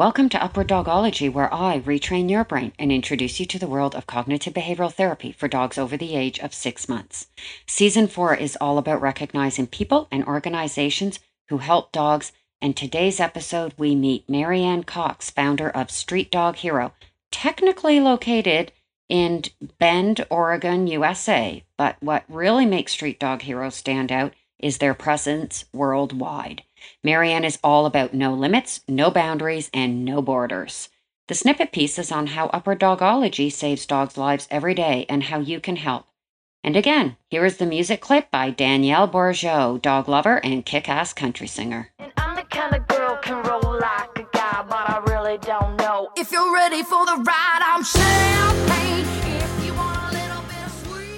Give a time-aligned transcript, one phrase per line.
[0.00, 3.94] Welcome to Upper Dogology, where I retrain your brain and introduce you to the world
[3.94, 7.26] of cognitive behavioral therapy for dogs over the age of six months.
[7.66, 12.32] Season four is all about recognizing people and organizations who help dogs.
[12.62, 16.94] And today's episode, we meet Marianne Cox, founder of Street Dog Hero,
[17.30, 18.72] technically located
[19.10, 19.42] in
[19.78, 21.62] Bend, Oregon, USA.
[21.76, 26.62] But what really makes Street Dog Hero stand out is their presence worldwide.
[27.02, 30.88] Marianne is all about no limits, no boundaries, and no borders.
[31.28, 35.38] The snippet piece is on how Upper Dogology saves dogs' lives every day and how
[35.38, 36.06] you can help.
[36.62, 41.12] And again, here is the music clip by Danielle Bourgeot, dog lover and kick ass
[41.12, 41.90] country singer.
[41.98, 45.76] And I'm the kind of girl can roll like a guy, but I really don't
[45.78, 46.10] know.
[46.16, 49.29] If you're ready for the ride, I'm champagne.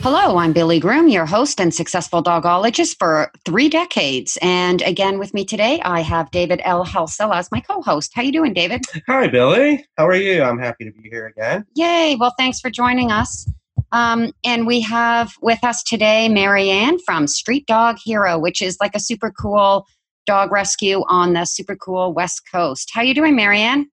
[0.02, 4.36] Hello, I'm Billy Groom, your host and successful dogologist for three decades.
[4.42, 6.82] And again, with me today, I have David L.
[6.82, 8.10] Helsel as my co-host.
[8.12, 8.82] How you doing, David?
[9.06, 9.86] Hi, Billy.
[9.96, 10.42] How are you?
[10.42, 11.64] I'm happy to be here again.
[11.76, 12.16] Yay!
[12.18, 13.48] Well, thanks for joining us.
[13.92, 18.96] Um, and we have with us today Marianne from Street Dog Hero, which is like
[18.96, 19.86] a super cool
[20.26, 22.90] dog rescue on the super cool West Coast.
[22.92, 23.86] How you doing, Marianne?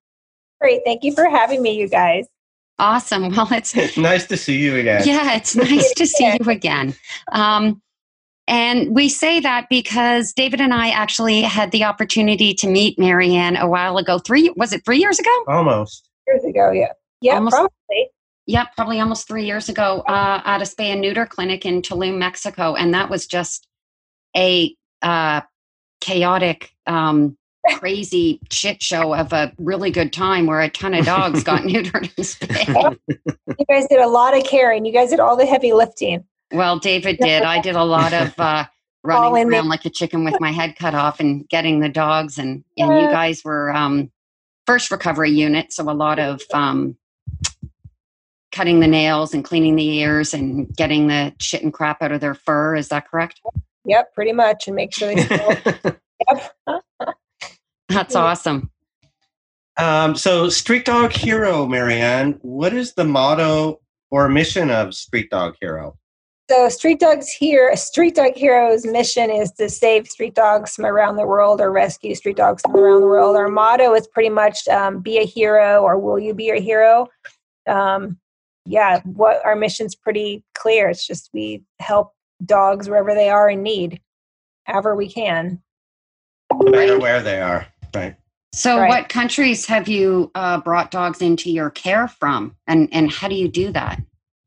[0.60, 0.82] Great.
[0.84, 2.26] Thank you for having me, you guys.
[2.80, 3.30] Awesome.
[3.36, 5.04] Well, it's nice to see you again.
[5.06, 6.96] yeah, it's nice to see you again.
[7.32, 7.82] Um,
[8.48, 13.56] and we say that because David and I actually had the opportunity to meet Marianne
[13.58, 14.18] a while ago.
[14.18, 15.30] Three was it three years ago?
[15.48, 16.10] Almost.
[16.28, 16.94] Years ago, yeah.
[17.22, 18.10] Yeah, Almost- probably.
[18.48, 22.18] Yep, probably almost three years ago uh, at a spay and neuter clinic in Tulum,
[22.18, 23.68] Mexico, and that was just
[24.36, 25.42] a uh,
[26.02, 27.38] chaotic, um,
[27.78, 32.12] crazy shit show of a really good time where a ton of dogs got neutered
[32.18, 33.00] and spayed.
[33.48, 34.86] You guys did a lot of caring.
[34.86, 36.24] You guys did all the heavy lifting.
[36.52, 37.44] Well, David did.
[37.44, 38.66] I did a lot of uh,
[39.04, 42.38] running in around like a chicken with my head cut off and getting the dogs,
[42.38, 44.12] and and you guys were um,
[44.66, 46.98] first recovery unit, so a lot of um,
[48.52, 52.22] cutting the nails and cleaning the ears and getting the shit and crap out of
[52.22, 52.76] their fur.
[52.76, 53.42] Is that correct?
[53.86, 54.68] Yep, pretty much.
[54.68, 55.56] And make sure they still.
[56.32, 56.84] yep.
[57.90, 58.22] That's Yeah.
[58.22, 58.72] awesome.
[59.82, 63.80] um, so, Street Dog Hero, Marianne, what is the motto
[64.12, 65.98] or mission of Street Dog Hero?
[66.50, 71.16] So, Street Dogs here, Street Dog Heroes' mission is to save street dogs from around
[71.16, 73.36] the world or rescue street dogs from around the world.
[73.36, 77.08] Our motto is pretty much um, be a hero or will you be a hero?
[77.68, 78.18] Um,
[78.66, 80.90] yeah, what our mission's pretty clear.
[80.90, 82.14] It's just we help
[82.46, 84.02] dogs wherever they are in need,
[84.66, 85.62] however we can.
[86.52, 87.68] No matter where they are.
[87.94, 88.16] Right.
[88.52, 88.90] So, Right.
[88.90, 93.36] what countries have you uh, brought dogs into your care from, and and how do
[93.36, 94.02] you do that?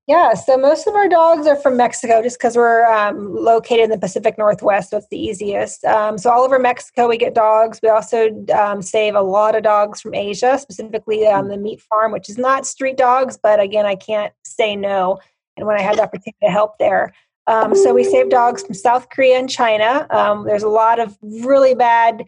[0.08, 3.90] Yeah, so most of our dogs are from Mexico just because we're um, located in
[3.90, 5.84] the Pacific Northwest, so it's the easiest.
[5.84, 7.78] Um, so all over Mexico, we get dogs.
[7.80, 12.10] We also um, save a lot of dogs from Asia, specifically um, the meat farm,
[12.10, 15.20] which is not street dogs, but again, I can't say no.
[15.56, 17.14] And when I had the opportunity to help there,
[17.46, 20.06] um, so we save dogs from South Korea and China.
[20.10, 22.24] Um, there's a lot of really bad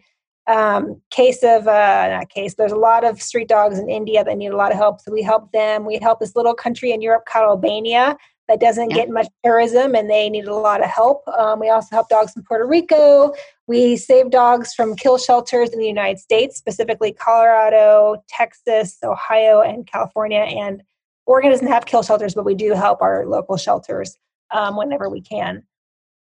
[0.47, 2.55] um, case of uh, not case.
[2.55, 5.11] There's a lot of street dogs in India that need a lot of help, so
[5.11, 5.85] we help them.
[5.85, 8.17] We help this little country in Europe called Albania
[8.47, 8.97] that doesn't Yeah.
[8.97, 11.27] get much tourism, and they need a lot of help.
[11.27, 13.33] Um, we also help dogs in Puerto Rico.
[13.65, 19.87] We save dogs from kill shelters in the United States, specifically Colorado, Texas, Ohio, and
[19.87, 20.41] California.
[20.41, 20.83] And
[21.25, 24.15] Oregon doesn't have kill shelters, but we do help our local shelters
[24.51, 25.63] um, whenever we can.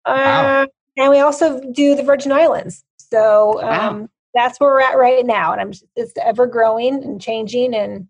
[0.07, 0.61] Wow.
[0.61, 2.85] Uh, and we also do the Virgin Islands.
[2.97, 4.07] So um, Wow.
[4.33, 7.73] That's where we're at right now, and I'm just, it's ever growing and changing.
[7.75, 8.07] And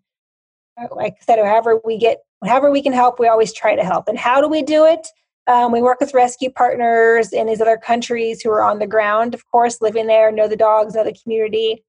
[0.80, 3.84] uh, like I said, however we get, however we can help, we always try to
[3.84, 4.08] help.
[4.08, 5.06] And how do we do it?
[5.46, 9.34] Um, we work with rescue partners in these other countries who are on the ground,
[9.34, 11.84] of course, living there, know the dogs, know the community.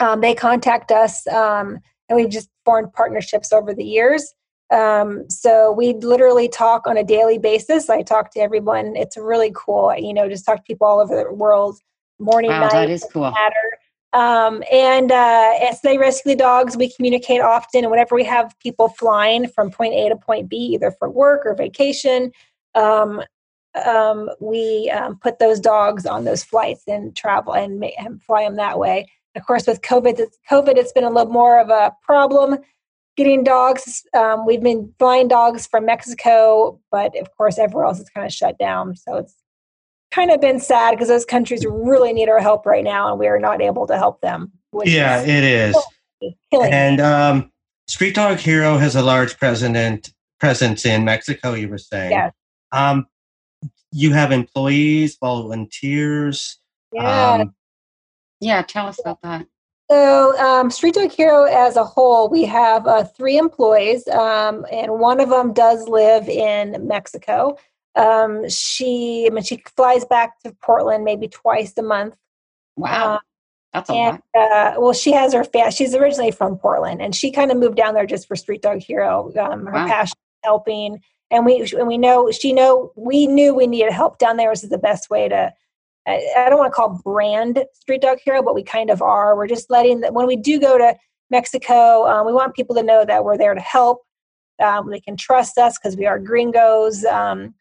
[0.00, 4.32] Um, they contact us, um, and we've just formed partnerships over the years.
[4.70, 7.90] Um, so we literally talk on a daily basis.
[7.90, 8.96] I talk to everyone.
[8.96, 11.78] It's really cool, you know, just talk to people all over the world,
[12.18, 13.30] morning, Wow, night, that is cool.
[13.30, 13.78] matter.
[14.12, 17.84] Um, and uh, as they rescue the dogs, we communicate often.
[17.84, 21.42] And whenever we have people flying from point A to point B, either for work
[21.44, 22.32] or vacation,
[22.74, 23.22] um,
[23.84, 28.44] um, we um, put those dogs on those flights and travel and, ma- and fly
[28.44, 29.06] them that way.
[29.36, 32.58] Of course, with COVID, it's- COVID, it's been a little more of a problem
[33.16, 34.04] getting dogs.
[34.14, 38.32] Um, we've been flying dogs from Mexico, but of course, everywhere else is kind of
[38.32, 38.96] shut down.
[38.96, 39.34] So it's
[40.10, 43.26] kind of been sad because those countries really need our help right now, and we
[43.26, 44.52] are not able to help them.
[44.70, 45.76] Which Yeah, is it is.
[46.50, 46.72] killing.
[46.72, 47.52] And um,
[47.86, 52.10] Street Dog Hero has a large present, presence in Mexico, you were saying.
[52.12, 52.32] Yes.
[52.72, 53.06] Um,
[53.92, 56.58] you have employees, volunteers.
[56.92, 57.54] yeah, Um,
[58.40, 59.46] Yeah, tell us about that.
[59.90, 64.92] So, um, Street Dog Hero as a whole, we have uh, three employees, um, and
[64.98, 67.56] one of them does live in Mexico.
[67.96, 72.16] Um, she, I mean, she flies back to Portland maybe twice a month.
[72.76, 73.14] Wow.
[73.14, 73.18] Um,
[73.72, 74.50] That's a and lot.
[74.52, 77.76] uh, well, she has her fa- she's originally from Portland, and she kind of moved
[77.76, 79.32] down there just for Street Dog Hero.
[79.38, 79.86] Um, her Wow.
[79.88, 81.00] passion helping,
[81.30, 84.50] and we and we know she know we knew we needed help down there.
[84.50, 85.52] This is the best way to.
[86.06, 89.36] I, I don't want to call brand Street Dog Hero, but we kind of are.
[89.36, 90.94] We're just letting that when we do go to
[91.30, 94.02] Mexico, um, we want people to know that we're there to help.
[94.62, 97.04] Um, they can trust us because we are gringos.
[97.04, 97.54] Um,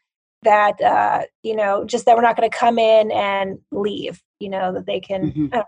[0.43, 4.21] that uh, you know, just that we're not going to come in and leave.
[4.39, 5.31] You know that they can.
[5.31, 5.53] Mhm.
[5.53, 5.63] uh,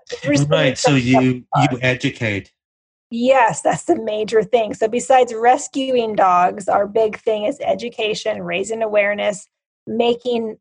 [0.48, 0.78] Right.
[0.78, 2.52] So being you you educate.
[3.12, 4.76] Yes, that's the major thing.
[4.76, 9.48] So, besides rescuing dogs, our big thing is education, raising awareness,
[9.88, 10.58] making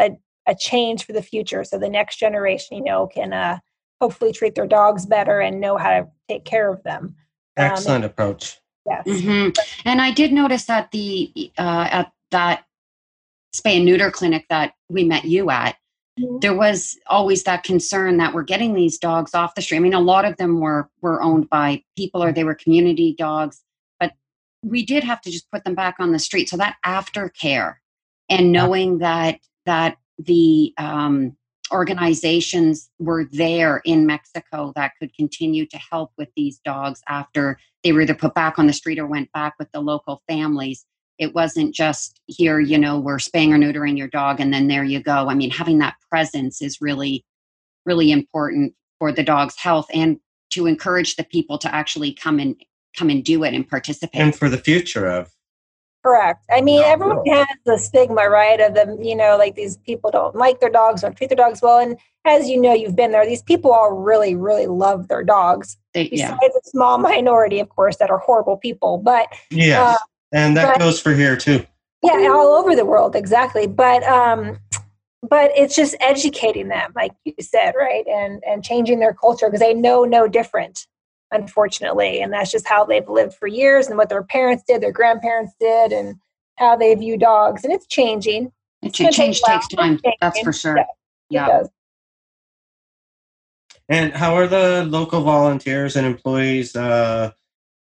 [0.00, 0.10] a,
[0.46, 1.62] a change for the future.
[1.62, 3.58] So, the next generation, you know, can uh,
[4.00, 7.14] hopefully treat their dogs better and know how to take care of them.
[7.56, 8.58] Um, Excellent approach.
[8.86, 9.22] Yes.
[9.22, 9.50] hmm
[9.84, 12.64] And I did notice that the uh, at that
[13.54, 15.76] spay and neuter clinic that we met you at,
[16.18, 16.40] Mhm.
[16.40, 19.78] there was always that concern that we're getting these dogs off the street.
[19.78, 23.14] I mean, a lot of them were were owned by people or they were community
[23.16, 23.62] dogs,
[23.98, 24.12] but
[24.62, 26.48] we did have to just put them back on the street.
[26.48, 27.76] So that aftercare
[28.28, 31.36] and knowing that that the um,
[31.72, 37.92] organizations were there in Mexico that could continue to help with these dogs after they
[37.92, 40.84] were either put back on the street or went back with the local families.
[41.18, 44.84] It wasn't just here, you know, we're spaying or neutering your dog and then there
[44.84, 45.28] you go.
[45.28, 47.24] I mean, having that presence is really,
[47.86, 50.18] really important for the dog's health and
[50.50, 52.56] to encourage the people to actually come and
[52.96, 54.20] come and do it and participate.
[54.20, 55.30] And for the future of
[56.04, 56.44] Correct.
[56.52, 58.60] I mean, Yeah, everyone has the stigma, right?
[58.60, 61.62] Of them, you know, like these people don't like their dogs, don't treat their dogs
[61.62, 61.78] well.
[61.78, 61.96] And
[62.26, 65.78] as you know, you've been there, these people all really, really love their dogs.
[65.94, 66.36] They- yeah.
[66.38, 68.98] Besides a small minority, of course, that are horrible people.
[68.98, 69.96] But yeah Uh,
[70.34, 71.64] and that but- goes for here too.
[72.02, 74.58] yeah all over the world exactly but um
[75.22, 79.60] but it's just educating them like you said right and and changing their culture because
[79.60, 80.86] they know no different
[81.32, 84.92] unfortunately and that's just how they've lived for years and what their parents did their
[84.92, 86.16] grandparents did and
[86.56, 88.52] how they view dogs and it's changing
[88.82, 89.98] It gonna change take takes time.
[90.04, 90.76] It's That's for sure.
[90.76, 90.88] Yeah, it
[91.30, 91.46] Yeah.
[91.48, 91.68] does.
[93.88, 97.32] And how are the local volunteers and employees uh,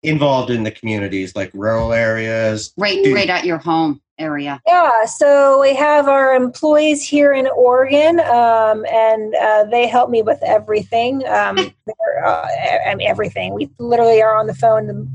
[0.07, 2.73] involved in the communities, like rural areas?
[2.77, 4.61] Right, Do- right at your home area.
[4.67, 10.23] Yeah, so we have our employees here in Oregon, um, and uh, they help me
[10.23, 11.27] with everything.
[11.27, 11.59] Um,
[12.25, 12.47] uh,
[12.87, 13.55] I mean, everything.
[13.55, 15.09] We literally are on the phone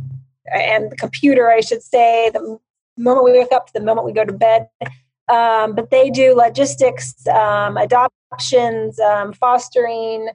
[0.54, 2.60] and the computer, I should say, the
[2.98, 4.68] moment we wake up to the moment we go to bed.
[5.28, 10.30] Um, but they do logistics, um, adoptions, um, fostering,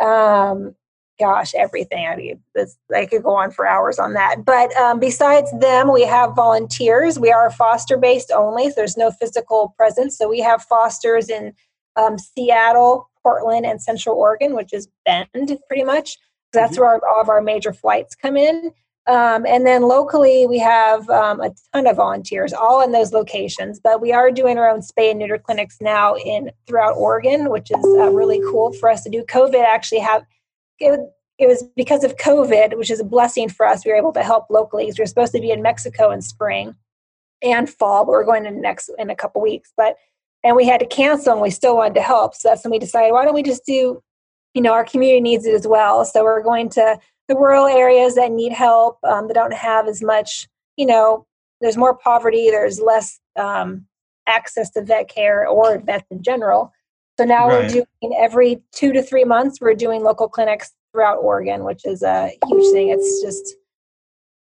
[0.00, 0.74] um,
[1.20, 2.06] gosh, everything.
[2.06, 4.44] I mean, this, I could go on for hours on that.
[4.44, 7.18] But um, besides them, we have volunteers.
[7.18, 10.16] We are foster based only, so there's no physical presence.
[10.16, 11.52] So we have fosters in
[11.96, 16.16] um, Seattle, Portland, and Central Oregon, which is Bend, pretty much.
[16.52, 18.72] That's where our, all of our major flights come in.
[19.06, 23.80] Um, and then locally, we have um, a ton of volunteers, all in those locations.
[23.80, 27.70] But we are doing our own spay and neuter clinics now in throughout Oregon, which
[27.70, 29.22] is uh, really cool for us to do.
[29.24, 30.24] COVID actually have
[30.80, 31.00] it,
[31.38, 33.84] it was because of COVID, which is a blessing for us.
[33.84, 36.20] We were able to help locally because we were supposed to be in Mexico in
[36.22, 36.74] spring
[37.42, 39.72] and fall, but we're going in next in a couple weeks.
[39.76, 39.96] But
[40.42, 42.34] and we had to cancel, and we still wanted to help.
[42.34, 44.02] So that's when we decided, why don't we just do,
[44.54, 46.04] you know, our community needs it as well.
[46.04, 50.02] So we're going to the rural areas that need help, um, that don't have as
[50.02, 51.26] much, you know,
[51.60, 53.86] there's more poverty, there's less um,
[54.26, 56.72] access to vet care or vets in general.
[57.20, 57.70] So now Right.
[57.70, 62.02] we're doing every two to three months, we're doing local clinics throughout Oregon, which is
[62.02, 62.88] a huge thing.
[62.88, 63.56] It's just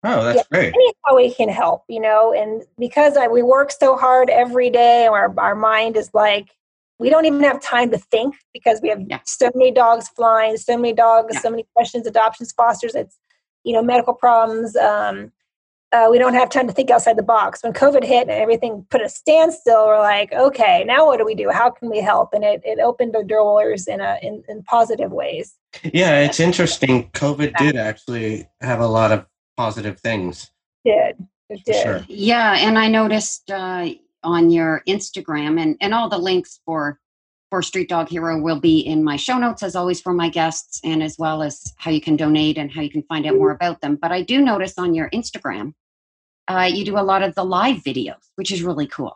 [0.04, 0.76] Oh, that's great.
[0.76, 4.70] any how we can help, you know, and because I, we work so hard every
[4.70, 6.50] day, our, our mind is like,
[7.00, 9.22] we don't even have time to think because we have Yeah.
[9.26, 11.40] so many dogs flying, so many dogs, Yeah.
[11.40, 13.18] so many questions, adoptions, fosters, it's,
[13.64, 14.76] you know, medical problems.
[14.76, 15.32] Um,
[15.92, 17.64] uh, we don't have time to think outside the box.
[17.64, 21.36] When COVID hit and everything put a standstill, we're like, okay, now what do we
[21.36, 21.50] do?
[21.50, 22.34] How can we help?
[22.34, 25.56] And it, it opened the doors in a in, in positive ways.
[25.84, 27.10] Yeah, it's interesting.
[27.12, 29.26] COVID did actually have a lot of
[29.56, 30.52] positive things.
[30.84, 31.84] It did it did?
[31.84, 32.06] sure.
[32.08, 33.88] Yeah, and I noticed uh,
[34.24, 37.00] on your Instagram, and and all the links for
[37.50, 40.82] for Street Dog Hero will be in my show notes as always for my guests,
[40.84, 43.52] and as well as how you can donate and how you can find out more
[43.52, 43.96] about them.
[43.96, 45.74] But I do notice on your Instagram,
[46.48, 49.16] uh, you do a lot of the live videos, which is really cool.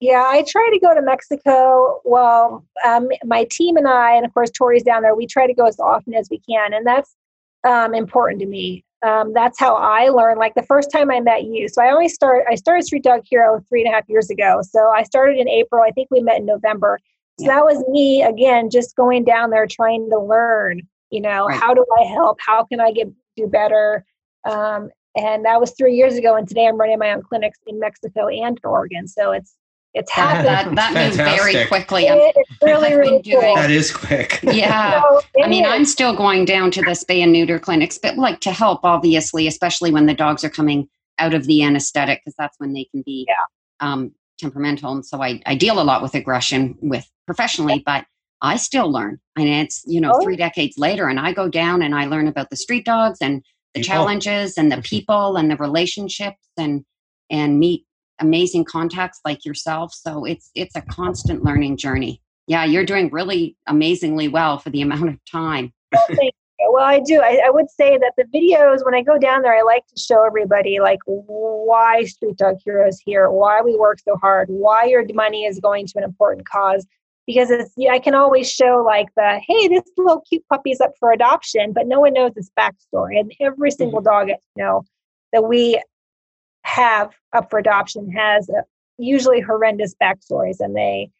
[0.00, 2.00] Yeah, I try to go to Mexico.
[2.04, 5.14] Well, um, my team and I, and of course Tori's down there.
[5.14, 7.16] We try to go as often as we can, and that's
[7.66, 8.84] um, important to me.
[9.04, 10.38] Um, that's how I learn.
[10.38, 12.44] Like the first time I met you, so I only start.
[12.48, 14.60] I started Street Dog Hero three and a half years ago.
[14.62, 15.82] So I started in April.
[15.82, 16.98] I think we met in November.
[17.38, 17.54] So yeah.
[17.54, 20.82] that was me again, just going down there trying to learn.
[21.10, 21.58] You know, right.
[21.58, 22.38] how do I help?
[22.40, 24.04] How can I get do better?
[24.48, 26.36] Um, and that was three years ago.
[26.36, 29.08] And today I'm running my own clinics in Mexico and Oregon.
[29.08, 29.56] So it's
[29.94, 30.46] it's happened.
[30.46, 32.04] That, that moves very quickly.
[32.06, 33.54] it's really, really cool.
[33.54, 34.40] That is quick.
[34.48, 35.00] Yeah.
[35.00, 35.70] So I mean, is.
[35.70, 39.46] I'm still going down to the spay and neuter clinics, but like to help, obviously,
[39.46, 43.02] especially when the dogs are coming out of the anesthetic, because that's when they can
[43.02, 43.34] be yeah.
[43.80, 44.92] um, temperamental.
[44.92, 48.04] And so I, I deal a lot with aggression with professionally, but
[48.40, 49.18] I still learn.
[49.36, 50.22] And it's, you know, oh.
[50.22, 53.42] three decades later, and I go down and I learn about the street dogs and
[53.74, 53.94] the people.
[53.94, 54.82] challenges and the mm-hmm.
[54.82, 56.84] people and the relationships and
[57.30, 57.84] and meet
[58.20, 59.92] amazing contacts like yourself.
[59.92, 62.22] So it's it's a constant learning journey.
[62.46, 65.72] Yeah, you're doing really amazingly well for the amount of time.
[65.92, 67.20] Well, well I do.
[67.20, 70.00] I, I, would say that the videos, when I go down there, I like to
[70.00, 75.04] show everybody like why Street Dog Heroes here, why we work so hard, why your
[75.14, 76.86] money is going to an important cause.
[77.26, 80.92] Because it's, I can always show like the, hey, this little cute puppy is up
[80.98, 83.20] for adoption, but no one knows its backstory.
[83.20, 84.28] And every single mm-hmm.
[84.28, 84.82] dog to know
[85.34, 85.80] that we
[86.64, 88.64] have up for adoption has a,
[88.98, 91.10] usually horrendous backstories and they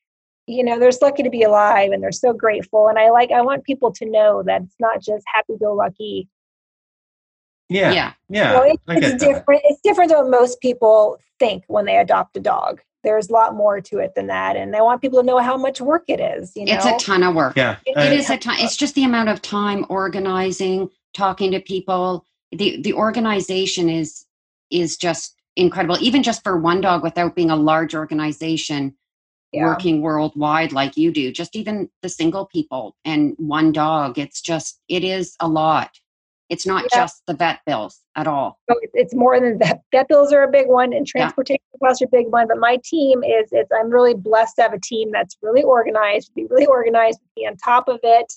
[0.49, 2.89] you know they're lucky to be alive and they're so grateful.
[2.89, 6.29] And i like i want people to know that it's not just happy go lucky
[7.69, 11.97] yeah yeah yeah it, it's different it's different than what most people think when they
[11.97, 12.81] adopt a dog.
[13.05, 15.57] There's a lot more to it than that and i want people to know how
[15.57, 16.75] much work it is you know?
[16.75, 17.57] it's a ton of work.
[17.57, 21.61] Yeah it, it is a ton it's just the amount of time organizing talking to
[21.61, 22.25] people.
[22.53, 24.25] The the organization is
[24.71, 28.95] is just incredible, even just for one dog without being a large organization
[29.53, 29.65] yeah.
[29.65, 34.19] working worldwide like you do, just even the single people and one dog.
[34.19, 35.91] It's just, it is a lot.
[36.49, 37.01] It's not yeah.
[37.01, 38.59] just the vet bills at all.
[38.95, 39.83] it's more than that.
[39.93, 41.87] Vet bills are a big one, and transportation yeah.
[41.87, 42.49] costs are a big one.
[42.49, 46.33] But my team is, it's, I'm really blessed to have a team that's really organized,
[46.35, 48.33] be really organized, be on top of it,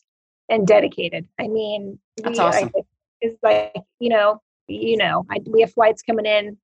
[0.50, 1.26] and dedicated.
[1.40, 2.72] I mean, that's we, awesome.
[2.76, 2.82] I,
[3.22, 6.58] it's like you know, you know, I, we have flights coming in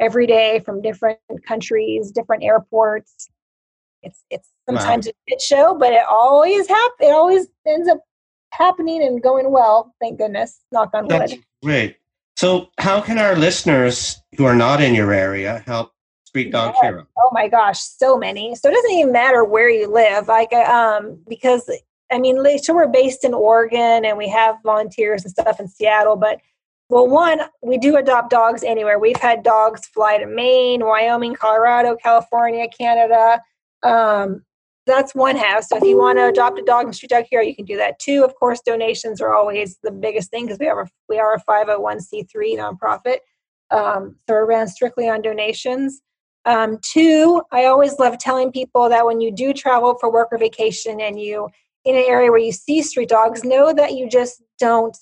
[0.00, 3.28] every day from different countries, different airports.
[4.02, 5.12] It's it's sometimes wow.
[5.12, 7.08] a shit show, but it always happens.
[7.08, 8.00] It always ends up
[8.52, 9.94] happening and going well.
[10.00, 10.60] Thank goodness.
[10.72, 11.44] Knock on That's wood.
[11.62, 11.96] Great.
[12.36, 15.92] So, how can our listeners who are not in your area help
[16.24, 16.90] Street Dog yeah.
[16.90, 17.06] Hero?
[17.18, 18.54] Oh my gosh, so many.
[18.54, 21.68] So it doesn't even matter where you live, like um, because
[22.12, 26.16] I mean, so we're based in Oregon and we have volunteers and stuff in Seattle,
[26.16, 26.40] but
[26.90, 28.98] well, one, we do adopt dogs anywhere.
[28.98, 33.42] We've had dogs fly to Maine, Wyoming, Colorado, California, Canada.
[33.82, 34.44] Um,
[34.86, 35.64] that's one half.
[35.64, 37.76] So if you want to adopt a dog and Street Dog Hero, you can do
[37.76, 38.24] that too.
[38.24, 41.42] Of course, donations are always the biggest thing because we are a, we are a
[41.42, 43.18] 501c3 nonprofit.
[43.70, 46.00] Um, so we're ran strictly on donations.
[46.46, 50.38] Um, two, I always love telling people that when you do travel for work or
[50.38, 51.50] vacation and you
[51.84, 54.96] in an area where you see street dogs, know that you just don't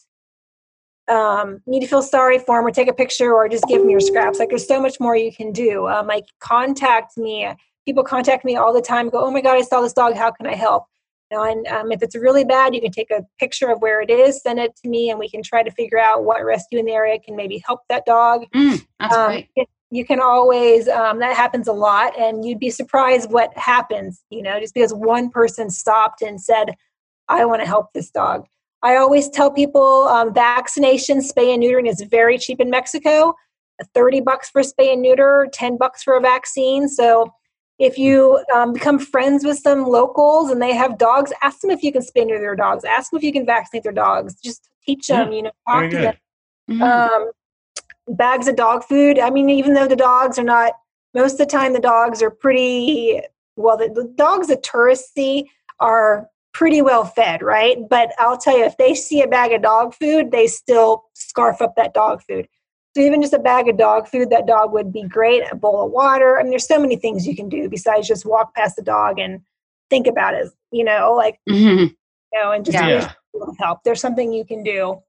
[1.08, 3.90] um, need to feel sorry for them or take a picture or just give them
[3.90, 4.38] your scraps.
[4.38, 5.86] Like there's so much more you can do.
[5.88, 7.48] Um, like contact me.
[7.86, 9.08] People contact me all the time.
[9.08, 10.14] Go, oh my god, I saw this dog.
[10.14, 10.84] How can I help?
[11.30, 14.00] You know, and um, if it's really bad, you can take a picture of where
[14.00, 16.78] it is, send it to me, and we can try to figure out what rescue
[16.78, 18.44] in the area can maybe help that dog.
[18.54, 19.48] Mm, that's um, great.
[19.56, 24.22] It, you can always um, that happens a lot, and you'd be surprised what happens.
[24.30, 26.74] You know, just because one person stopped and said,
[27.28, 28.46] "I want to help this dog."
[28.82, 33.34] I always tell people um, vaccination, spay and neutering is very cheap in Mexico.
[33.94, 36.88] 30 bucks for spay and neuter, 10 bucks for a vaccine.
[36.88, 37.32] So
[37.78, 41.82] if you um, become friends with some locals and they have dogs, ask them if
[41.82, 42.84] you can spay and neuter their dogs.
[42.84, 44.34] Ask them if you can vaccinate their dogs.
[44.40, 46.14] Just teach them, you know, talk to them.
[46.70, 46.82] Mm-hmm.
[46.82, 47.30] Um,
[48.08, 49.18] bags of dog food.
[49.18, 50.72] I mean, even though the dogs are not,
[51.14, 53.20] most of the time the dogs are pretty,
[53.56, 57.76] well, the, the dogs that tourists see are pretty well fed, right?
[57.88, 61.60] But I'll tell you, if they see a bag of dog food, they still scarf
[61.60, 62.48] up that dog food.
[62.96, 65.42] So even just a bag of dog food, that dog would be great.
[65.52, 66.38] A bowl of water.
[66.38, 69.18] I mean, there's so many things you can do besides just walk past the dog
[69.18, 69.42] and
[69.90, 70.48] think about it.
[70.70, 71.92] You know, like mm-hmm.
[71.92, 71.94] you
[72.32, 73.12] know, and just yeah.
[73.58, 73.80] help.
[73.84, 75.02] There's something you can do.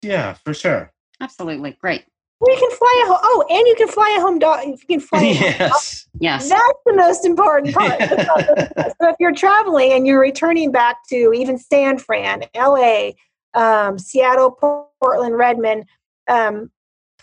[0.00, 0.92] Yeah, for sure.
[1.20, 2.04] Absolutely, great.
[2.46, 3.18] You can fly a home.
[3.24, 4.64] Oh, and you can fly a home dog.
[4.64, 5.22] You can fly.
[5.24, 6.06] yes.
[6.20, 6.48] Yes.
[6.48, 7.98] That's the most important part.
[7.98, 13.10] so if you're traveling and you're returning back to even San Fran, LA,
[13.54, 14.52] um, Seattle,
[15.00, 15.86] Portland, Redmond,
[16.28, 16.70] um,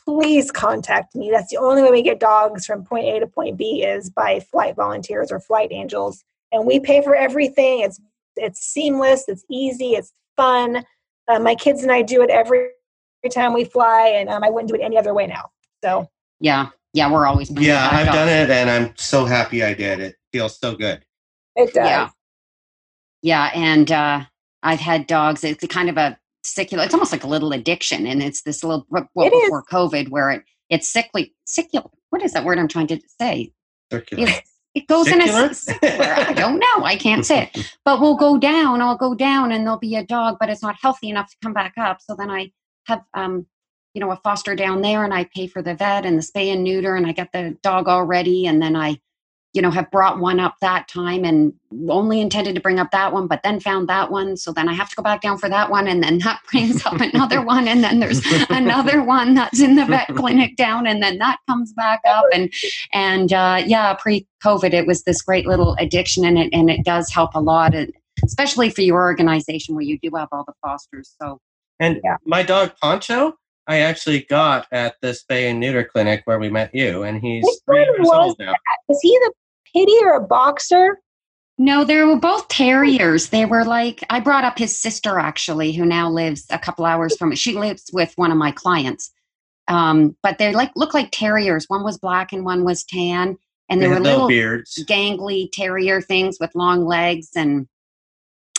[0.06, 1.30] please contact me.
[1.32, 4.40] That's the only way we get dogs from point A to point B is by
[4.40, 6.24] flight volunteers or flight angels.
[6.52, 7.82] And we pay for everything.
[7.82, 8.00] It's
[8.38, 10.84] it's seamless, it's easy, it's fun.
[11.28, 12.70] Uh, my kids and I do it every,
[13.24, 15.52] every time we fly, and um, I wouldn't do it any other way now.
[15.84, 16.08] So
[16.40, 16.70] Yeah.
[16.94, 18.18] Yeah, we're always Yeah, I've dogs.
[18.18, 20.00] done it and I'm so happy I did.
[20.02, 21.04] It feels so good.
[21.56, 21.88] it does.
[21.88, 22.10] Yeah.
[23.22, 24.22] Yeah, and uh,
[24.64, 25.44] I've had dogs.
[25.44, 26.84] It's a kind of a secular.
[26.84, 29.44] It's almost like a little addiction, and it's this little well It is.
[29.46, 31.88] before COVID where it it's sickly secular.
[32.10, 33.52] What is that word I'm trying to say?
[33.92, 34.28] Circular.
[34.28, 35.48] It's, it goes in Secular?
[35.48, 36.06] a secular.
[36.06, 36.86] I don't know.
[36.86, 37.76] I can't say it.
[37.86, 38.82] But we'll go down.
[38.82, 41.54] I'll go down, and there'll be a dog, but it's not healthy enough to come
[41.54, 41.98] back up.
[42.02, 42.52] So then I
[42.86, 43.46] have um,
[43.94, 46.54] you know, a foster down there, and I pay for the vet and the spay
[46.54, 49.00] and neuter, and I get the dog all ready, and then I
[49.54, 51.54] you know, have brought one up that time and
[51.90, 54.38] only intended to bring up that one, but then found that one.
[54.38, 55.88] So then I have to go back down for that one.
[55.88, 57.68] And then that brings up another one.
[57.68, 60.88] And then there's another one that's in the vet clinic down.
[60.88, 62.26] And then that comes back up.
[62.34, 62.52] And,
[62.94, 66.86] and, uh, yeah, pre COVID, it was this great little addiction and it, and it
[66.86, 67.74] does help a lot.
[68.24, 71.16] Especially for your organization where you do have all the fosters.
[71.22, 71.40] So
[71.80, 72.18] And Yeah.
[72.26, 73.36] my dog Poncho,
[73.68, 77.44] I actually got at this spay and neuter clinic where we met you, and he's
[77.44, 78.54] Which three one years was old now.
[78.90, 79.34] Is he the
[79.74, 81.00] pitty or a boxer?
[81.58, 83.30] No, they were both terriers.
[83.30, 87.16] They were like I brought up his sister actually, who now lives a couple hours
[87.16, 87.32] from.
[87.32, 87.38] it.
[87.38, 89.12] She lives with one of my clients,
[89.68, 91.66] um, but they like look like terriers.
[91.68, 93.38] One was black and one was tan,
[93.70, 94.84] and they, They were little little beards.
[94.90, 97.30] gangly terrier things with long legs.
[97.36, 97.68] And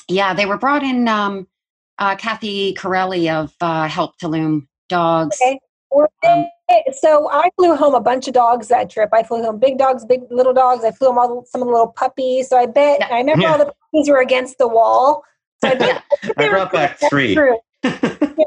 [0.09, 1.09] yeah, they were brought in.
[1.09, 1.49] Um,
[1.99, 5.37] uh, Kathy Corelli of uh, Help Tulum Dogs.
[5.43, 5.59] Okay.
[5.91, 9.11] Were Um, they- so I flew home a bunch of dogs that trip.
[9.13, 10.85] I flew home big dogs, big little dogs.
[10.85, 12.49] I flew home all some of the little puppies.
[12.49, 13.09] So I bet Yeah.
[13.11, 15.23] I remember all the puppies were against the wall.
[15.63, 16.03] So I bet
[16.39, 17.35] I brought back three.
[17.35, 17.59] True.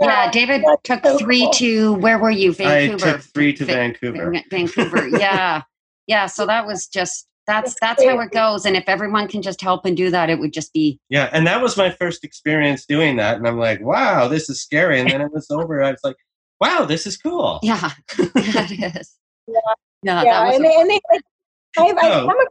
[0.01, 1.51] Yeah, David that's took so three cool.
[1.53, 2.51] to where were you?
[2.51, 3.11] I Vancouver.
[3.13, 4.33] took three to Va- Vancouver.
[4.49, 5.07] Vancouver.
[5.19, 5.61] Yeah.
[6.07, 6.25] Yeah.
[6.25, 8.65] So that was just that's that's how it goes.
[8.65, 11.45] And if everyone can just help and do that, it would just be Yeah, and
[11.47, 14.99] that was my first experience doing that, and I'm like, wow, this is scary.
[14.99, 15.83] And then it was over.
[15.83, 16.15] I was like,
[16.61, 17.59] wow, this is cool.
[17.63, 17.91] yeah.
[18.17, 19.13] it is.
[19.47, 19.59] Yeah.
[20.03, 20.23] Yeah.
[20.23, 21.21] yeah, and they, and they like,
[21.77, 22.27] I've, I've, Oh.
[22.27, 22.47] come, ac-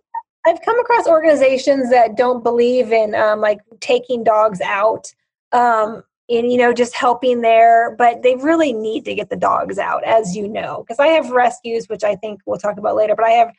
[0.47, 5.12] I've come across organizations that don't believe in um, like taking dogs out
[5.53, 9.79] um, and you know just helping there, but they really need to get the dogs
[9.79, 13.14] out, as you know, because I have rescues, which I think we'll talk about later,
[13.14, 13.53] but I have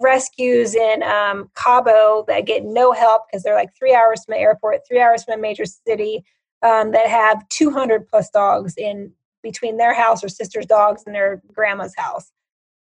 [0.00, 4.38] rescues in um, Cabo that get no help because they're like three hours from the
[4.40, 6.24] airport, three hours from a major city,
[6.62, 11.42] um, that have 200 plus dogs in between their house or sister's dogs and their
[11.52, 12.30] grandma's house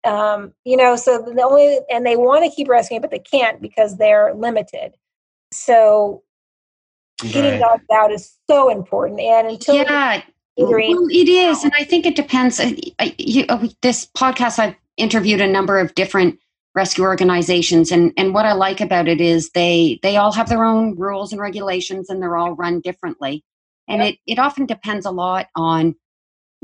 [0.05, 3.61] um, you know so the only and they want to keep rescuing but they can't
[3.63, 4.95] because they're limited
[5.53, 6.23] so
[7.31, 7.61] getting Right.
[7.61, 10.23] dogs out is so important and until yeah.
[10.57, 12.61] Well, it is, and I think it depends.
[12.61, 16.39] I, I, you, uh, this podcast, I've interviewed a number of different
[16.77, 20.65] rescue organizations, and and what I like about it is they they all have their
[20.65, 23.45] own rules and regulations, and they're all run differently,
[23.89, 25.97] and it it often depends a lot on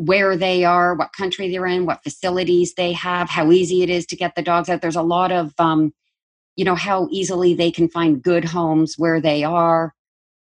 [0.01, 4.07] where they are, what country they're in, what facilities they have, how easy it is
[4.07, 4.81] to get the dogs out.
[4.81, 5.93] There's a lot of um,
[6.57, 9.95] you know how easily they can find good homes where they are.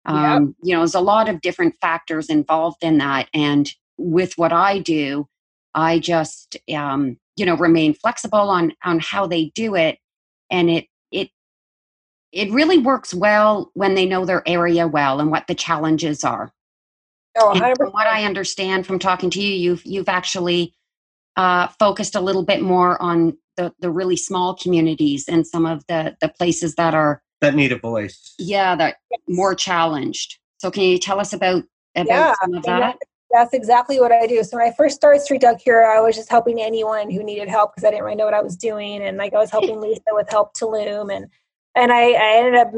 [0.05, 3.29] Um, you know there's a lot of different factors involved in that.
[3.33, 5.27] And with what i do
[5.73, 9.97] i just um, you know remain flexible on on how they do it.
[10.51, 11.29] And it it
[12.31, 16.53] it really works well when they know their area well and what the challenges are
[17.39, 20.73] oh, and from what I understand from talking to you, you've you've actually
[21.35, 25.85] uh, focused a little bit more on the the really small communities and some of
[25.87, 28.33] the the places that are That need a voice.
[28.37, 28.97] yeah that
[29.27, 30.37] more challenged.
[30.59, 31.63] So can you tell us about
[31.95, 32.79] about Yeah, some of that?
[32.79, 32.99] that's,
[33.31, 34.43] that's exactly what I do.
[34.43, 37.49] So when I first started Street Dog Hero, I was just helping anyone who needed
[37.49, 39.81] help because I didn't really know what I was doing, and like I was helping
[39.81, 41.27] Lisa with Help Tulum, and
[41.75, 42.71] and I, I ended up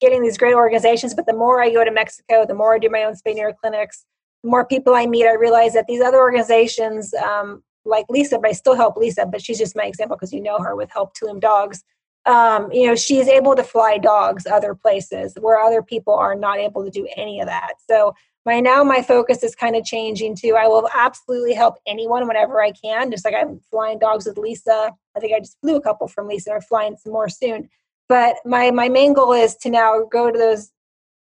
[0.00, 1.14] getting these great organizations.
[1.14, 3.54] But the more I go to Mexico, the more I do my own spay neuter
[3.58, 4.04] clinics,
[4.42, 8.50] the more people I meet, I realize that these other organizations, um, like Lisa, but
[8.50, 11.12] I still help Lisa, but she's just my example because you know her with Help
[11.16, 11.82] Tulum Dogs.
[12.26, 16.58] Um, you know, she's able to fly dogs other places where other people are not
[16.58, 17.74] able to do any of that.
[17.88, 18.14] So
[18.46, 20.56] my now my focus is kind of changing too.
[20.58, 23.10] I will absolutely help anyone whenever I can.
[23.10, 24.92] Just like I'm flying dogs with Lisa.
[25.16, 26.52] I think I just flew a couple from Lisa.
[26.52, 27.68] Or flying some more soon.
[28.08, 30.70] But my my main goal is to now go to those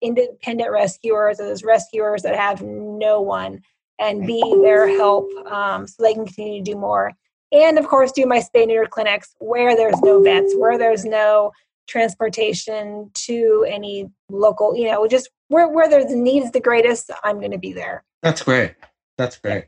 [0.02, 3.62] independent rescuers or those rescuers that have no one
[4.00, 7.12] and be their help um, so they can continue to do more.
[7.52, 11.52] And of course, do my spay neuter clinics where there's no vets, where there's no
[11.88, 17.52] transportation to any local, you know, just where, where there's needs the greatest, I'm going
[17.52, 18.04] to be there.
[18.24, 18.76] That's great.
[19.17, 19.65] That's great.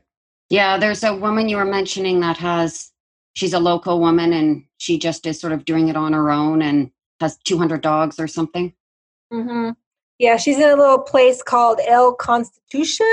[0.48, 2.90] Yeah, there's a woman you were mentioning that has,
[3.34, 6.62] she's a local woman and she just is sort of doing it on her own
[6.62, 6.90] and
[7.24, 8.72] has 200 dogs or something.
[9.32, 9.70] hmm
[10.18, 13.06] Yeah, she's in a little place called El Constitution.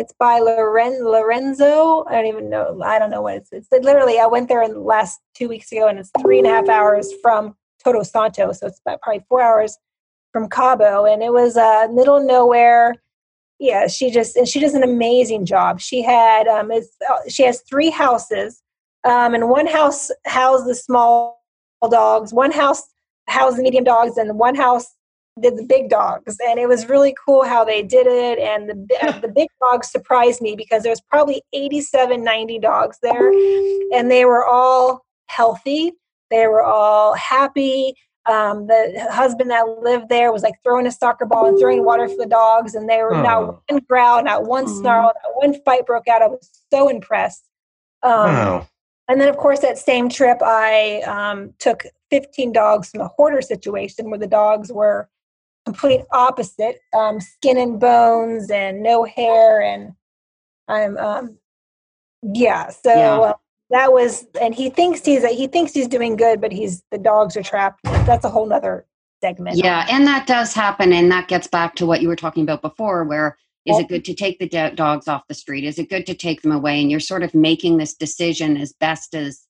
[0.00, 2.04] It's by Loren- Lorenzo.
[2.08, 2.80] I don't even know.
[2.82, 3.52] I don't know what it's.
[3.52, 4.18] It's literally.
[4.18, 6.68] I went there in the last two weeks ago, and it's three and a half
[6.68, 7.54] hours from
[7.84, 9.78] Todo Santo, so it's about probably four hours
[10.32, 12.94] from Cabo, and it was uh, middle nowhere.
[13.58, 15.80] Yeah, she just and she does an amazing job.
[15.80, 18.62] She had um, it's, uh, she has three houses,
[19.04, 21.42] um, and one house housed the small
[21.90, 22.82] dogs, one house
[23.28, 24.86] housed the medium dogs, and one house
[25.40, 26.36] did the big dogs.
[26.48, 28.38] And it was really cool how they did it.
[28.38, 33.30] And the the big dogs surprised me because there was probably 87 90 dogs there.
[33.92, 35.92] And they were all healthy.
[36.30, 37.94] They were all happy.
[38.26, 42.08] Um, the husband that lived there was like throwing a soccer ball and throwing water
[42.08, 42.74] for the dogs.
[42.74, 43.22] And they were Oh.
[43.22, 46.20] not one growl not one snarl not one fight broke out.
[46.22, 47.44] I was so impressed.
[48.02, 48.68] Um, wow.
[49.08, 53.40] And then, of course, that same trip, I um, took 15 dogs from a hoarder
[53.40, 55.08] situation where the dogs were
[55.64, 59.62] complete opposite um, skin and bones and no hair.
[59.62, 59.92] And
[60.68, 61.38] I'm, um,
[62.22, 63.18] yeah, so Yeah.
[63.18, 63.32] Uh,
[63.70, 67.36] that was, and he thinks he's, he thinks he's doing good, but he's, the dogs
[67.36, 67.80] are trapped.
[67.84, 68.86] That's a whole nother
[69.22, 69.58] segment.
[69.58, 70.90] Yeah, and that does happen.
[70.90, 73.36] And that gets back to what you were talking about before, where
[73.70, 75.64] is it good to take the do- dogs off the street?
[75.64, 76.80] Is it good to take them away?
[76.80, 79.46] And you're sort of making this decision as best as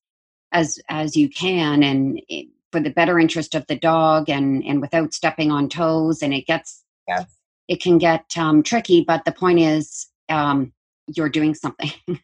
[0.53, 4.81] as as you can, and it, for the better interest of the dog, and and
[4.81, 6.23] without stepping on toes.
[6.23, 7.27] And it gets Yes.
[7.69, 9.03] it can get um, tricky.
[9.07, 10.73] But the point is, um,
[11.07, 11.91] you're doing something.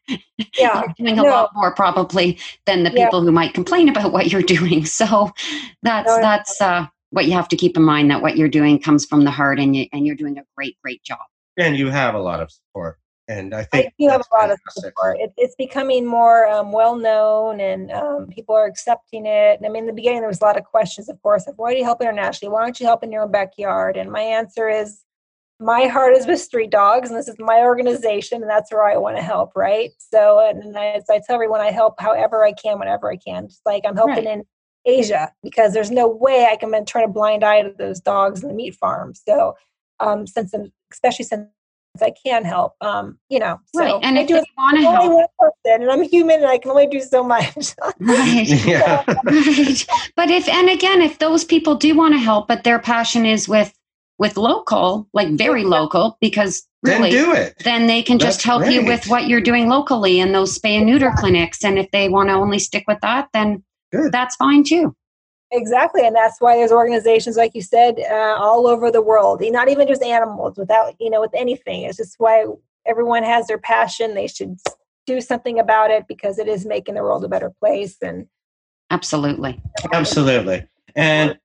[0.58, 0.82] Yeah.
[0.98, 1.28] you're doing a No.
[1.28, 3.04] lot more probably than the Yeah.
[3.04, 4.84] people who might complain about what you're doing.
[5.00, 5.30] So
[5.82, 6.20] that's no.
[6.20, 9.24] that's uh, what you have to keep in mind that what you're doing comes from
[9.24, 11.18] the heart, and you and you're doing a great great job.
[11.56, 12.98] And you have a lot of support.
[13.26, 15.16] And I I think do have a lot of support.
[15.18, 19.58] It, it's becoming more um, well known, and um, people are accepting it.
[19.58, 21.56] And I mean, in the beginning, there was a lot of questions, of course, of
[21.56, 22.52] why do you help internationally?
[22.52, 23.96] Why don't you help in your own backyard?
[23.96, 25.04] And my answer is,
[25.58, 28.98] my heart is with street dogs, and this is my organization, and that's where I
[28.98, 29.52] want to help.
[29.56, 29.92] Right.
[29.98, 33.48] So, and I, so I tell everyone I help however I can, whenever I can.
[33.48, 34.42] Just like I'm helping in
[34.84, 38.50] Asia because there's no way I can turn a blind eye to those dogs in
[38.50, 39.14] the meat farm.
[39.14, 39.54] So,
[40.00, 41.48] um, since I'm, especially since
[42.00, 44.82] I can help, um, you know, so right, and I if do you want to
[44.82, 47.74] help, one person, and I'm human, and I can only do so much.
[48.00, 49.04] right, Yeah.
[49.24, 49.86] right.
[50.16, 53.48] But if and again, if those people do want to help, but their passion is
[53.48, 53.72] with
[54.18, 57.54] with local, like very local, because then really, do it.
[57.64, 60.76] then they can just That's help you with what you're doing locally in those spay
[60.76, 61.64] and neuter clinics.
[61.64, 64.12] And if they want to only stick with that, then Good.
[64.12, 64.94] that's fine too.
[65.54, 69.40] Exactly, and that's why there's organizations like you said uh, all over the world.
[69.42, 71.82] Not even just animals, without you know, with anything.
[71.82, 72.46] It's just why
[72.86, 74.14] everyone has their passion.
[74.14, 74.58] They should
[75.06, 77.96] do something about it because it is making the world a better place.
[78.02, 78.26] And
[78.90, 79.60] Absolutely.
[79.92, 80.66] Absolutely.
[80.94, 81.38] And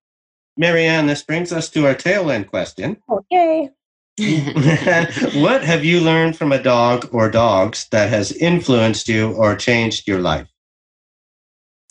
[0.58, 2.98] Marianne, this brings us to our tail end question.
[3.10, 3.70] okay,
[5.36, 10.08] what have you learned from a dog or dogs that has influenced you or changed
[10.08, 10.48] your life?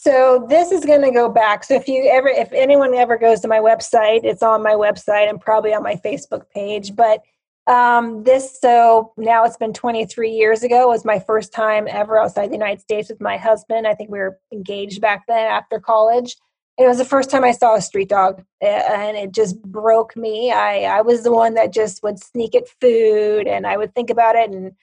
[0.00, 1.64] So this is going to go back.
[1.64, 5.28] So if you ever, if anyone ever goes to my website, it's on my website
[5.28, 6.94] and probably on my Facebook page.
[6.94, 7.22] But
[7.66, 12.50] um, this, so now it's been 23 years ago, was my first time ever outside
[12.50, 13.88] the United States with my husband.
[13.88, 16.36] I think we were engaged back then after college.
[16.78, 20.52] It was the first time I saw a street dog, and it just broke me.
[20.52, 24.10] I I was the one that just would sneak at food, and I would think
[24.10, 24.76] about it and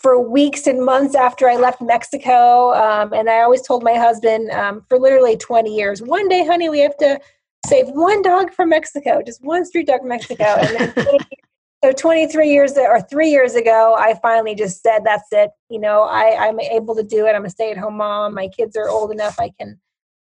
[0.00, 2.72] for weeks and months after I left Mexico.
[2.72, 6.70] Um, and I always told my husband um, for literally 20 years, one day, honey,
[6.70, 7.20] we have to
[7.66, 10.44] save one dog from Mexico, just one street dog from Mexico.
[10.44, 11.18] And then
[11.84, 15.50] so 23 years or three years ago, I finally just said, that's it.
[15.68, 17.34] You know, I, I'm able to do it.
[17.34, 18.34] I'm a stay at home mom.
[18.34, 19.38] My kids are old enough.
[19.38, 19.78] I can,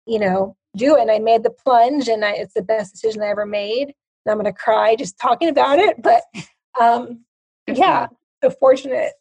[0.07, 1.01] you know, do it.
[1.01, 3.93] And I made the plunge and I, it's the best decision I ever made.
[4.25, 6.01] And I'm going to cry just talking about it.
[6.01, 6.23] But
[6.81, 7.23] um,
[7.67, 8.07] yeah,
[8.43, 9.13] so fortunate.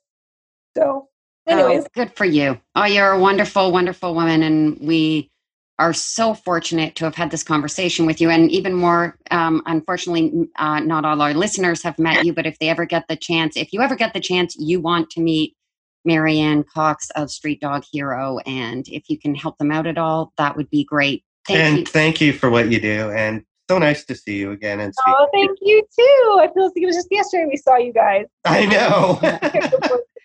[0.78, 1.08] So,
[1.46, 2.60] anyways, Oh, good for you.
[2.74, 4.42] Oh, you're a wonderful, wonderful woman.
[4.42, 5.30] And we
[5.78, 8.30] are so fortunate to have had this conversation with you.
[8.30, 12.58] And even more, um, unfortunately, uh, not all our listeners have met you, but if
[12.58, 15.54] they ever get the chance, if you ever get the chance, you want to meet
[16.04, 18.38] Marianne Cox of Street Dog Hero.
[18.46, 21.24] And if you can help them out at all, that would be great.
[21.46, 21.84] Thank and you.
[21.86, 23.10] thank you for what you do.
[23.10, 25.14] And so nice to see you again and speak.
[25.16, 26.40] oh, thank you too.
[26.40, 28.24] I feel like it was just yesterday we saw you guys.
[28.44, 29.20] I know.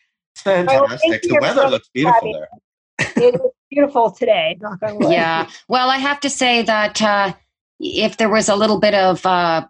[0.45, 1.23] it's fantastic.
[1.23, 2.47] you The weather for looks beautiful there.
[2.99, 4.57] it was beautiful today.
[4.61, 5.11] Knock on wood.
[5.11, 5.49] yeah.
[5.67, 7.33] Well, I have to say that uh,
[7.79, 9.65] if there was a little bit of uh,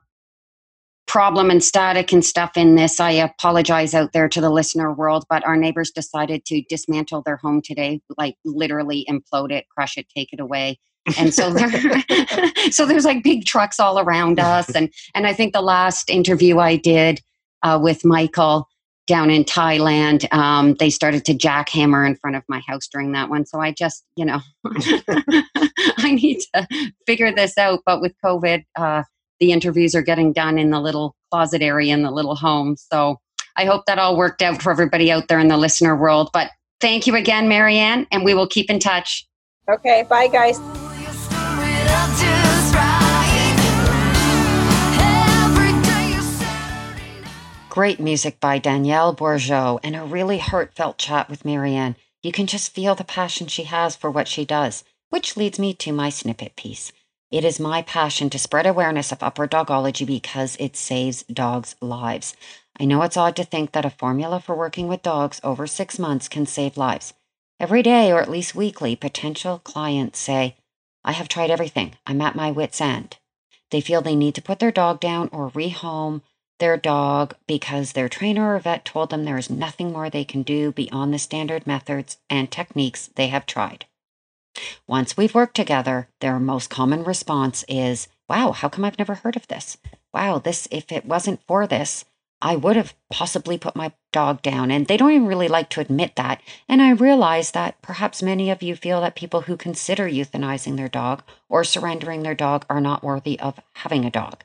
[1.07, 2.99] problem and static and stuff in this.
[2.99, 7.37] I apologize out there to the listener world, but our neighbors decided to dismantle their
[7.37, 10.79] home today, like literally implode it, crush it, take it away.
[11.17, 11.69] and so there,
[12.71, 16.59] so there's like big trucks all around us and and i think the last interview
[16.59, 17.19] i did
[17.61, 18.69] uh, with michael
[19.07, 23.29] down in thailand um, they started to jackhammer in front of my house during that
[23.29, 23.45] one.
[23.45, 24.41] So i just you know
[25.97, 26.67] i need to
[27.05, 27.81] figure this out.
[27.85, 29.03] But with covid uh,
[29.39, 32.75] the interviews are getting done in the little closet area in the little home.
[32.77, 33.17] So
[33.57, 36.29] i hope that all worked out for everybody out there in the listener world.
[36.33, 39.27] But thank you again marianne and we will keep in touch.
[39.69, 40.59] Okay, bye guys.
[47.73, 51.95] Great music by Danielle Bourgeot and a really heartfelt chat with Marianne.
[52.21, 55.73] You can just feel the passion she has for what she does, which leads me
[55.73, 56.91] to my snippet piece.
[57.31, 62.35] It is my passion to spread awareness of upper dogology because it saves dogs' lives.
[62.79, 65.97] I know it's odd to think that a formula for working with dogs over six
[65.97, 67.15] months can save lives.
[67.59, 70.57] Every day, or at least weekly, potential clients say,
[71.03, 71.95] I have tried everything.
[72.05, 73.17] I'm at my wits' end.
[73.71, 76.21] They feel they need to put their dog down or rehome
[76.59, 80.43] their dog because their trainer or vet told them there is nothing more they can
[80.43, 83.85] do beyond the standard methods and techniques they have tried.
[84.87, 89.35] Once we've worked together, their most common response is, Wow, how come I've never heard
[89.35, 89.77] of this?
[90.13, 92.05] Wow, this, if it wasn't for this,
[92.41, 94.69] I would have possibly put my dog down.
[94.69, 96.41] And they don't even really like to admit that.
[96.67, 100.89] And I realize that perhaps many of you feel that people who consider euthanizing their
[100.89, 104.43] dog or surrendering their dog are not worthy of having a dog.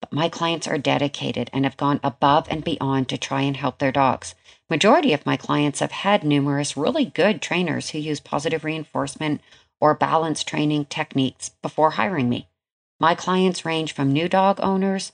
[0.00, 3.78] But my clients are dedicated and have gone above and beyond to try and help
[3.78, 4.34] their dogs.
[4.68, 9.40] Majority of my clients have had numerous really good trainers who use positive reinforcement
[9.80, 12.48] or balance training techniques before hiring me.
[13.00, 15.12] My clients range from new dog owners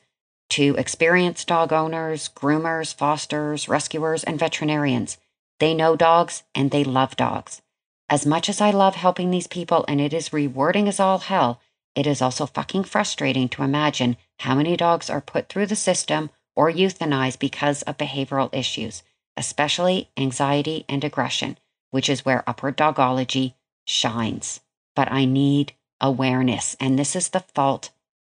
[0.51, 5.17] to experienced dog owners, groomers, fosters, rescuers, and veterinarians.
[5.59, 7.63] They know dogs and they love dogs.
[8.11, 11.62] As much as I love helping these people and it is rewarding as all hell,
[11.95, 16.31] it is also fucking frustrating to imagine how many dogs are put through the system
[16.57, 19.03] or euthanized because of behavioral issues,
[19.37, 21.59] especially anxiety and aggression,
[21.91, 24.61] which is where upper dogology shines.
[24.95, 27.91] But I need awareness, and this is the fault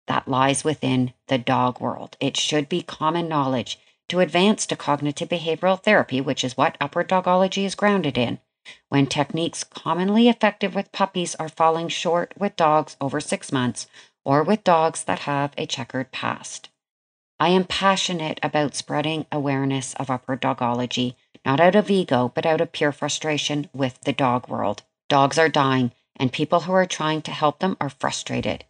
[0.08, 2.17] that lies within the dog world.
[2.19, 7.04] It should be common knowledge to advance to cognitive behavioral therapy, which is what upper
[7.04, 8.39] dogology is grounded in,
[8.90, 13.88] when techniques commonly effective with puppies are falling short with dogs over six months
[14.24, 16.70] or with dogs that have a checkered past.
[17.40, 22.60] I am passionate about spreading awareness of upper dogology, not out of ego, but out
[22.60, 24.84] of pure frustration with the dog world.
[25.08, 28.66] Dogs are dying, and people who are trying to help them are frustrated.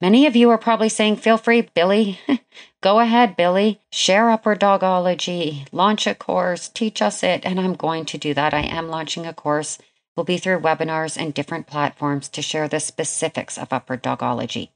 [0.00, 2.20] Many of you are probably saying, feel free, Billy.
[2.82, 3.80] Go ahead, Billy.
[3.92, 7.44] Share upper dogology, launch a course, teach us it.
[7.44, 8.54] And I'm going to do that.
[8.54, 9.78] I am launching a course.
[10.16, 14.70] Will be through webinars and different platforms to share the specifics of upper dogology.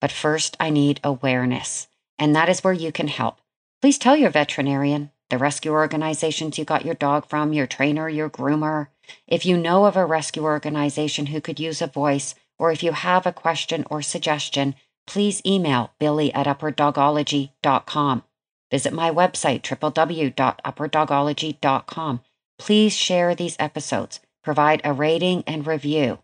[0.00, 1.88] But first, I need awareness.
[2.16, 3.38] And that is where you can help.
[3.82, 8.30] Please tell your veterinarian, the rescue organizations you got your dog from, your trainer, your
[8.30, 8.88] groomer.
[9.26, 12.92] If you know of a rescue organization who could use a voice, or if you
[12.92, 14.74] have a question or suggestion,
[15.08, 18.22] please email billy at upperdogology.com.
[18.70, 22.20] Visit my website, www.upperdogology.com.
[22.58, 24.20] Please share these episodes.
[24.44, 26.18] Provide a rating and review.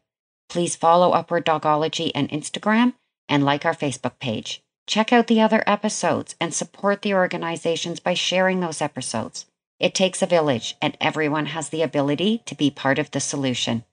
[0.49, 2.93] Please follow Upper Dogology and Instagram
[3.29, 4.63] and like our Facebook page.
[4.87, 9.47] Check out the other episodes and support the organizations by sharing those episodes.
[9.81, 13.85] It takes a village, and everyone has the ability to be part of the solution.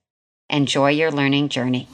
[0.50, 1.88] Enjoy your learning journey.